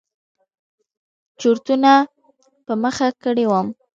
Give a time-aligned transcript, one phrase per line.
[1.39, 1.95] چورتونو
[2.65, 3.67] په مخه کړى وم.